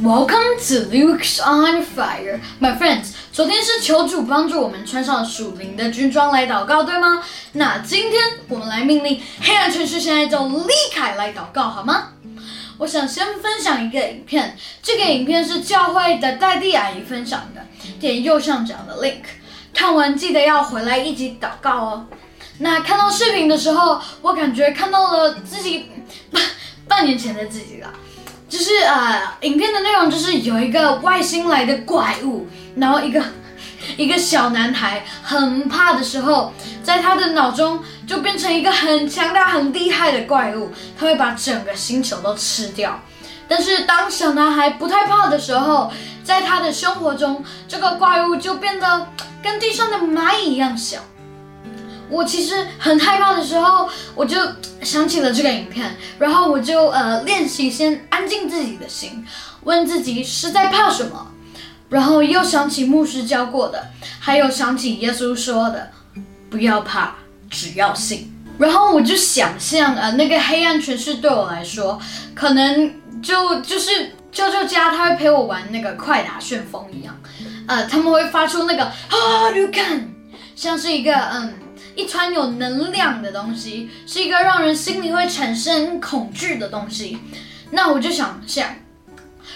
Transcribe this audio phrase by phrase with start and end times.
[0.00, 3.12] Welcome to Luke's on Fire, my friends.
[3.30, 7.22] 昨天是求主帮助我们穿上属灵的军装来祷告，对吗？
[7.52, 12.14] 那今天我们来命令黑暗城市现在就离开来祷告，好吗？
[12.78, 17.62] 我想先分享一个影片，这个影片是教会的戴蒂阿姨分享的，
[18.00, 19.22] 点右上角的 link，
[19.74, 22.06] 看完记得要回来一起祷告哦。
[22.60, 25.90] 那看到视频的时候，我感觉看到了自己
[26.30, 26.42] 半
[26.88, 27.92] 半年前的自己了。
[28.52, 33.24] 就是呃，影片的内容就是有一个外星来的怪物，然后一个
[33.96, 36.52] 一个小男孩很怕的时候，
[36.82, 43.00] 在他的脑中就变成一个很强大、很厉害的怪物，他会把整个星球都吃掉。
[43.48, 45.90] 但是当小男孩不太怕的时候，
[46.22, 49.06] 在他的生活中，这个怪物就变得
[49.42, 50.98] 跟地上的蚂蚁一样小。
[52.12, 54.36] 我其实很害怕的时候，我就
[54.82, 59.26] 想起了这个影片，然后我就呃练习先安静自己的心，
[59.62, 61.32] 问自己是在怕什么，
[61.88, 63.88] 然后又想起牧师教过的，
[64.20, 65.90] 还有想起耶稣说的，
[66.50, 67.14] 不要怕，
[67.48, 68.30] 只要信。
[68.58, 71.98] 然后我就想象呃那个黑暗权势对我来说，
[72.34, 77.18] 可能就就是舅舅家他会陪我玩那个快打旋风一样，
[77.66, 80.12] 呃他们会发出那个啊你看，
[80.54, 81.54] 像是一个嗯。
[81.94, 87.18] 一团有能量的东西，是一个让人心里会产生恐惧的东西。
[87.70, 88.68] 那我就想想，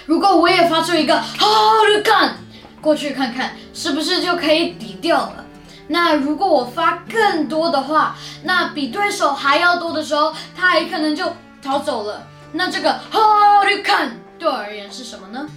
[0.06, 2.34] 如果我也发出一个 “How to n
[2.81, 5.45] 过去看看，是不是就可以抵掉了？
[5.89, 12.27] 那如果我发更多的话，那比对手还要多的时候，他还可能就逃走了。
[12.53, 15.48] 那这个 “How to n 对我而言是什么呢？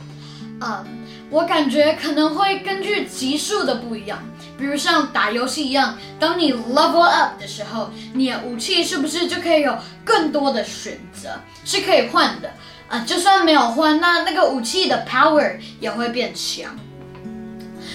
[0.61, 0.98] 嗯。
[1.30, 4.17] 我感觉可能会根据级数的不一样，
[4.58, 11.30] 比如像打游戏一样，当你 level up 的时候，你的武器是不是就可以有更多的选择，
[11.63, 12.52] 是可以换的
[12.88, 13.03] 啊？
[13.05, 16.75] 就算没有换，那那个武器的 power 也会变强。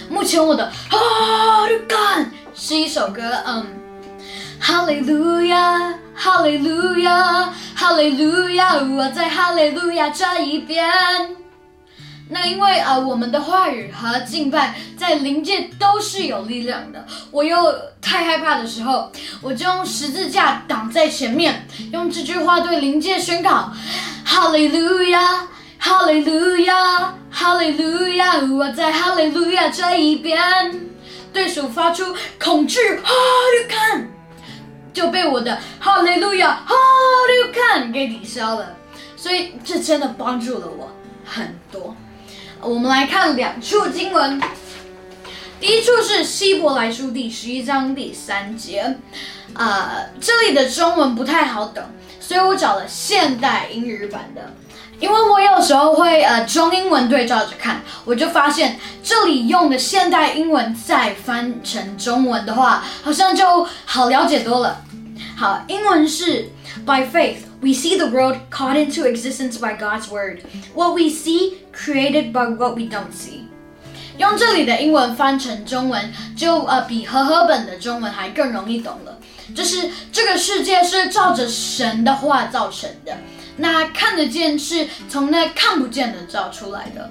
[0.09, 3.67] 目前我的 How to Gun 是一首歌，嗯，
[4.61, 10.87] 哈利路亚，哈利路亚，哈利路亚，我在哈利路亚这一边。
[12.31, 17.07] 那因为啊，我们的话语和敬拜在灵界都是有力量的。
[17.31, 17.57] 我又
[18.01, 19.13] 太害怕的时候，
[19.43, 23.71] 我就用十字架挡在前面，用这句话对灵界宣告：
[24.25, 25.47] 哈利路亚，
[25.79, 30.41] 哈利路亚，哈利路亚，我在哈利路亚这一边。
[31.33, 33.11] 对手发出恐惧，哈
[33.53, 34.09] 利看，
[34.93, 36.75] 就被我的哈利路亚，哈
[37.27, 38.77] 利看给抵消了。
[39.17, 40.89] 所以这真的帮助了我
[41.25, 41.95] 很多。
[42.65, 44.41] 我们来看两处经文，
[45.61, 48.97] 第一处是希伯来书第十一章第三节，
[49.53, 51.85] 呃，这里的中文不太好懂，
[52.19, 54.55] 所以我找了现代英语版的，
[54.99, 64.83] 因为我有时候会呃中英文对照着看，我就发现这里用的现代英文再翻成中文的话，好像就好了解多了。
[65.37, 66.51] 好，英文是
[66.87, 67.41] By faith。
[67.65, 70.43] We see the world caught into existence by God's word.
[70.75, 73.47] What we see created by what we don't see.
[74.19, 79.19] 用这里的英文翻成中文，就呃比和合本的中文还更容易懂了。
[79.55, 83.17] 就是这个世界是照着神的话造成的，
[83.57, 87.11] 那看得见是从那看不见的造出来的。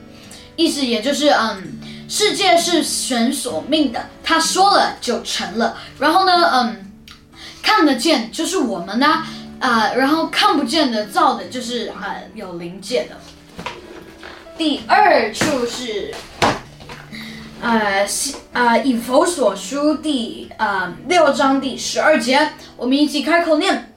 [0.56, 5.76] 意思也就是嗯，世界是神所命的，他说了就成了。
[5.98, 6.92] 然后呢，嗯，
[7.64, 9.24] 看得见就是我们呢。
[9.64, 13.16] 啊然后看不见的造的就是很有灵界的。
[14.58, 16.14] 第二处是，
[17.62, 18.06] 呃，
[18.52, 23.90] 啊，以佛所书第啊六章第十二节，我们一起开口念。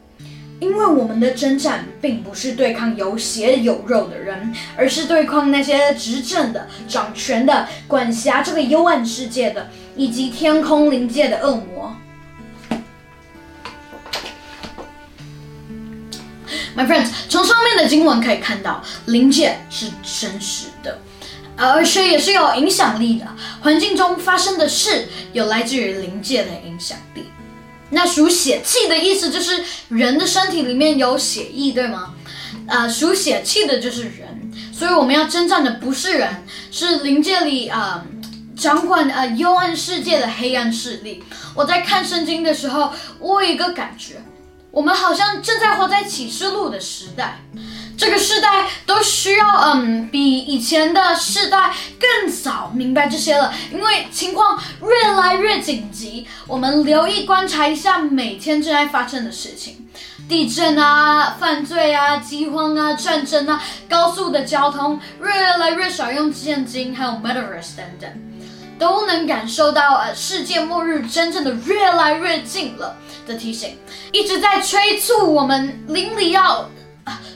[0.60, 11.94] 因为我们的征战并不是对抗有血有肉的人，而是对抗那些执政的、掌权的、管辖这个幽暗世界的，以及天空灵界的恶魔。
[16.76, 20.98] My friends，从上面的经文可以看到，灵界是真实的，
[21.56, 23.26] 而且也是有影响力的。
[23.62, 27.25] 环境中发生的事，有来自于灵界的影响力。
[27.88, 32.14] 那属血气的意思就是人的身体里面有血液，对吗？
[32.67, 38.05] 呃，属血气的就是人，所以我们要征战的不是人，是灵界里啊
[38.55, 41.25] 掌管呃幽暗世界的黑暗势力。
[41.55, 44.17] 我在看圣经的时候，我有一个感觉。
[44.76, 47.40] 我们好像正在活在启示录的时代，
[47.96, 56.28] 这个世代都需要，嗯，比以前的世代更早明白这些了，因为情况越来越紧急。
[56.46, 59.88] 我们留意观察一下每天正在发生的事情，
[60.28, 68.11] 地震啊、犯罪啊、饥荒啊、战争啊、高速的交通，越来越少用现金，还有 Metaverse 等等，
[68.78, 72.94] 都能感受到，呃，世界末日真正的越来越近了
[73.26, 73.76] 的提醒，
[74.12, 76.69] 一直在催促我们邻里要。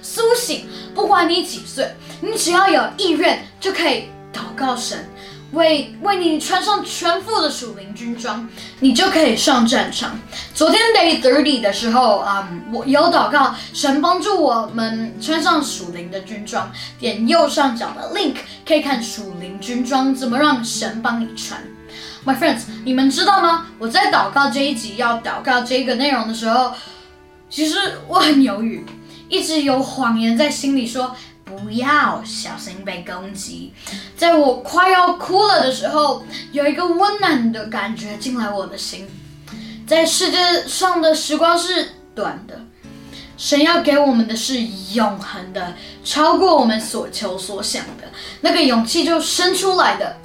[0.03, 0.67] 苏醒！
[0.93, 5.09] 不管你几岁，你只要有意愿，就可以祷告神，
[5.53, 8.49] 为为你穿上全副的属灵军装，
[8.81, 10.19] 你就可以上战场。
[10.53, 16.73] 昨天 Day Thirty 的时候，嗯，我有祷告，神帮助我们穿上属灵的军装。
[16.99, 18.35] 点右上角的 link
[18.67, 21.63] 可以看属灵军装怎么让神帮你穿。
[22.27, 23.67] My friends，你们知道吗？
[23.79, 26.73] 我在祷告这一集要祷告这个内容的时候，
[27.49, 27.77] 其实
[28.07, 28.85] 我很犹豫。
[29.29, 33.73] 一直有谎言在心里说不要小心被攻击，
[34.17, 36.23] 在我快要哭了的时候，
[36.53, 39.09] 有一个温暖的感觉进来我的心。
[39.87, 42.61] 在世界上的时光是短的，
[43.39, 44.61] 神要给我们的是
[44.93, 45.75] 永恒的，
[46.05, 48.09] 超过我们所求所想的
[48.43, 50.17] 那个勇气就生出来的。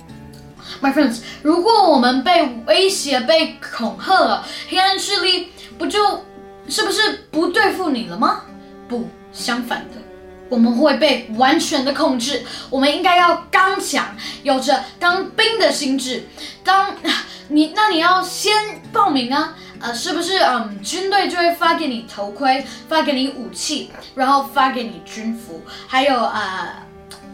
[0.82, 6.24] My friends，如果我们被威胁、被恐吓了，黑暗势力不就
[6.68, 8.42] 是不是不对付你了吗？
[8.88, 9.96] 不，相反的，
[10.50, 12.44] 我们会被完全的控制。
[12.70, 16.28] 我们应该要刚强，有着当兵的心智。
[16.64, 16.96] 当
[17.50, 18.54] 你，那你要先
[18.92, 20.40] 报名啊，呃，是不是？
[20.40, 26.84] 嗯，军队就会发给你头盔，发给你武器，然后发给你军服，还有呃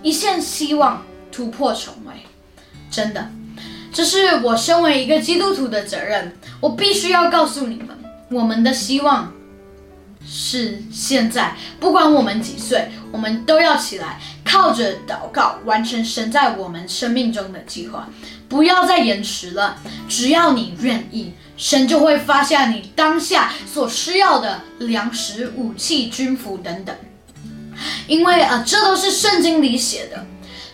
[0.02, 2.14] 一线希望，突破重围。
[2.92, 3.32] 真的，
[3.92, 6.38] 这是我身为一个基督徒的责任。
[6.60, 7.98] 我必须要告诉你们，
[8.30, 9.34] 我们的希望。
[10.24, 18.08] 是现在，不管我们几岁，我们都要起来，靠着祷告完成神在我们生命中的计划。
[18.48, 19.78] 不要再延迟了，
[20.08, 26.96] 只要你愿意，神就会发下你当下所需要的粮食、武器、军服等等。
[28.08, 30.24] 因为啊，这都是圣经里写的，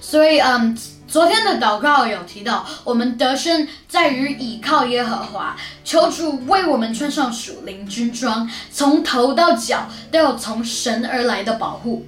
[0.02, 0.78] 所以嗯。
[1.08, 5.56] 昨天的祷告有提到，我们得胜在于倚靠耶和华，
[5.86, 12.06] 求主为我们穿上属灵军装，从头到脚都有从神而来的保护。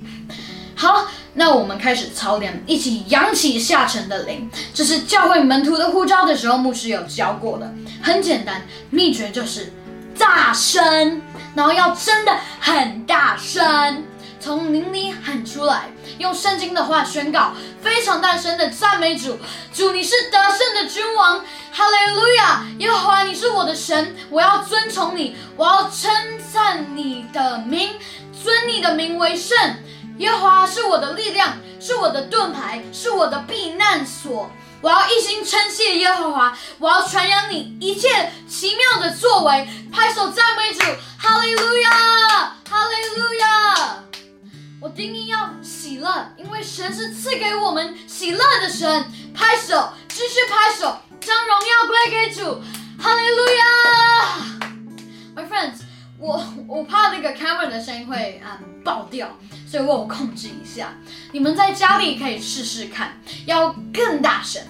[0.76, 4.50] 好，那我们开始操练，一起扬起下沉的灵。
[4.74, 9.72] 这是教会门徒的呼召的时候，牧师有教过的，很简单，秘诀就是
[10.18, 11.22] 大声，
[11.56, 14.04] 然后要真的很大声。
[14.40, 17.52] 从林里喊出来，用圣经的话宣告，
[17.84, 19.38] 非常大声的赞美主。
[19.74, 22.66] 主，你是得胜的君王，哈利路亚！
[22.80, 26.12] 耶和华，你是我的神，我要尊崇你，我要称
[26.52, 27.92] 赞你的名，
[28.44, 29.58] 尊你的名为圣。
[30.18, 34.50] 耶和华是我的力量，是我的盾牌，是我的避难所。
[34.82, 40.80] 我要一心称谢耶和华，我要传扬你一切奇妙的作为，拍手赞美主，
[41.18, 41.90] 哈利路亚，
[42.70, 44.09] 哈利路亚。
[44.82, 49.06] 我定义要喜乐，因为神是赐给我们喜乐的神。
[49.34, 52.62] 拍手，继续拍手，将荣耀归给主。
[52.98, 53.64] 哈利路亚
[55.36, 55.82] ！My friends，
[56.18, 59.38] 我我怕那个 camera 的声音会嗯爆掉，
[59.70, 60.94] 所以我控制一下。
[61.34, 64.62] 你们在家里可以试试看，要更大声，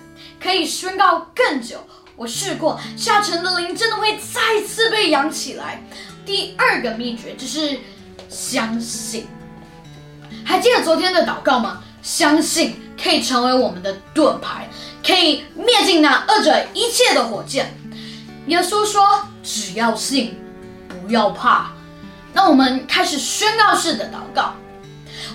[0.41, 1.85] 可以宣告更久。
[2.15, 5.83] 我试过，下沉的灵真的会再次被扬起来。
[6.25, 7.79] 第二个秘诀就是
[8.27, 9.27] 相信。
[10.59, 11.81] 还记得昨天的祷告吗？
[12.01, 14.69] 相信可以成为我们的盾牌，
[15.01, 17.73] 可以灭尽那恶者一切的火箭。
[18.47, 19.01] 耶稣说
[19.41, 20.37] ：“只要信，
[20.89, 21.71] 不要怕。”
[22.35, 24.53] 那我们开始宣告式的祷告。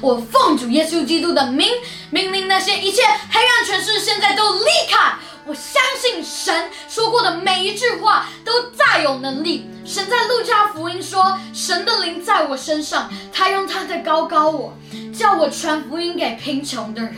[0.03, 1.71] 我奉主耶稣基督的名，
[2.11, 5.15] 命令那些一切黑暗权势现在都离开。
[5.47, 9.71] 我相信神说过的每一句话都再有能力。
[9.85, 14.75] 神在路加福音说：“神的灵在我身上，他用他的高高我，
[15.13, 17.15] 叫我传福音给贫穷的人。”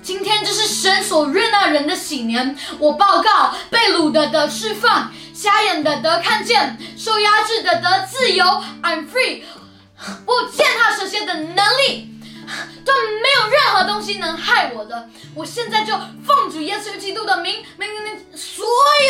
[0.00, 2.56] 今天这是神所悦纳人的喜年。
[2.78, 8.44] 我报告被掳的得释放，瞎眼的得看见，受压制的得自由。
[8.82, 9.42] I'm free。
[10.26, 12.11] 我践踏蛇蝎的能力。
[12.84, 15.08] 都没有任何东西能害我的。
[15.34, 15.92] 我现在就
[16.26, 18.64] 奉主耶稣基督的名，命令所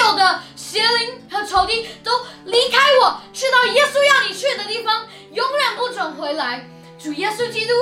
[0.05, 2.11] 有的邪灵和仇敌都
[2.45, 6.69] 离开我，去到耶稣要你去的地方，永远不准回来。
[6.99, 7.73] 主耶稣基督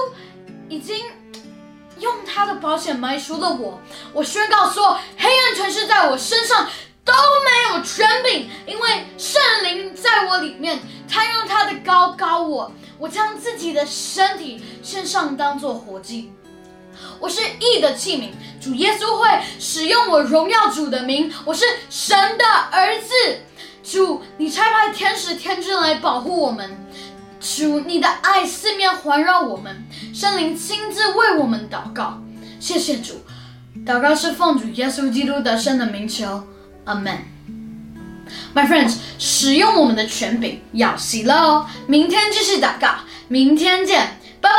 [0.69, 1.05] 已经
[1.99, 3.81] 用他的保险埋赎了我。
[4.15, 6.67] 我宣告说，黑暗权势在我身上
[7.13, 10.79] 都没有权柄，因为圣灵在我里面。
[11.13, 16.31] 他用他的高高我，我将自己的身体献上当做活祭。
[17.19, 18.31] 我是义的器皿，
[18.63, 21.33] 主耶稣会使用我荣耀主的名。
[21.45, 23.13] 我是神的儿子，
[23.83, 26.79] 主，你差派天使天君来保护我们。
[27.41, 32.23] 主，你的爱四面环绕我们，圣灵亲自为我们祷告。
[32.61, 33.15] 谢谢主，
[33.85, 36.45] 祷告是奉主耶稣基督得胜的名求
[36.91, 37.19] ，Amen。
[38.53, 41.67] My friends，使用我们的权柄要喜乐哦。
[41.87, 42.89] 明天继续祷告，
[43.29, 44.57] 明天见，拜拜。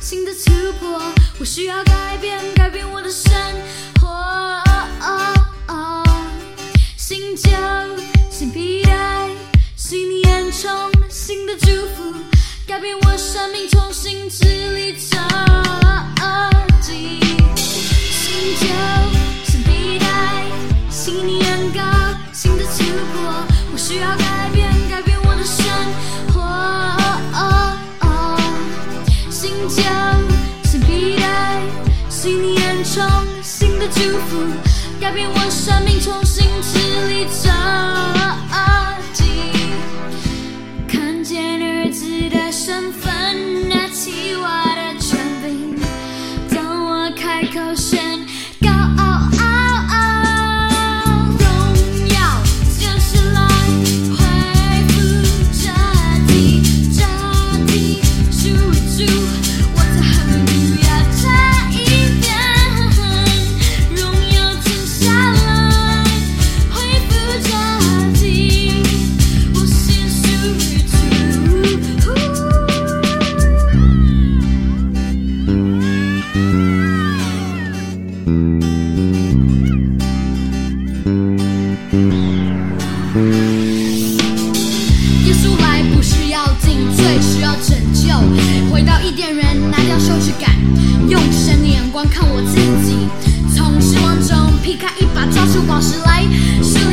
[0.00, 1.00] 新，的突破，
[1.38, 1.84] 我需要
[12.70, 14.44] 改变我生命，重新支
[14.76, 15.18] 离成
[16.80, 17.18] 绩。
[17.56, 18.66] 新旧
[19.44, 20.06] 新皮带，
[20.88, 21.82] 新年高，
[22.32, 25.66] 新的突破，我需要改变，改变我的生
[26.32, 26.38] 活。
[29.28, 29.82] 新旧
[30.62, 31.60] 新皮带，
[32.08, 33.04] 新年充
[33.42, 34.46] 新的祝福，
[35.00, 37.50] 改变我生命，重新支离成
[92.32, 92.56] 我自
[92.86, 93.08] 己。
[93.54, 96.22] 从失望中劈开一把抓住往事来
[96.62, 96.89] 生